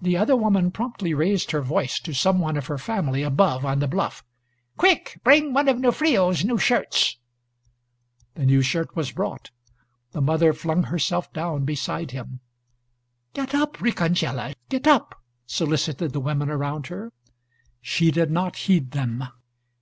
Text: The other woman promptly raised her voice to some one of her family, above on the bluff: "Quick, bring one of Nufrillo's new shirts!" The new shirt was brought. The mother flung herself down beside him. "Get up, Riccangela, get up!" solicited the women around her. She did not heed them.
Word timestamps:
The 0.00 0.16
other 0.16 0.34
woman 0.34 0.70
promptly 0.70 1.12
raised 1.12 1.50
her 1.50 1.60
voice 1.60 2.00
to 2.00 2.14
some 2.14 2.38
one 2.38 2.56
of 2.56 2.68
her 2.68 2.78
family, 2.78 3.22
above 3.22 3.66
on 3.66 3.80
the 3.80 3.86
bluff: 3.86 4.24
"Quick, 4.78 5.20
bring 5.22 5.52
one 5.52 5.68
of 5.68 5.76
Nufrillo's 5.78 6.42
new 6.42 6.56
shirts!" 6.56 7.18
The 8.34 8.46
new 8.46 8.62
shirt 8.62 8.96
was 8.96 9.12
brought. 9.12 9.50
The 10.12 10.22
mother 10.22 10.54
flung 10.54 10.84
herself 10.84 11.30
down 11.34 11.66
beside 11.66 12.12
him. 12.12 12.40
"Get 13.34 13.54
up, 13.54 13.76
Riccangela, 13.76 14.54
get 14.70 14.86
up!" 14.86 15.14
solicited 15.44 16.14
the 16.14 16.20
women 16.20 16.48
around 16.48 16.86
her. 16.86 17.12
She 17.82 18.10
did 18.10 18.30
not 18.30 18.56
heed 18.56 18.92
them. 18.92 19.22